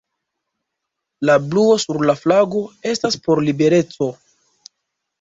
[1.31, 2.65] La bluo sur la flago
[2.95, 4.13] estas por libereco.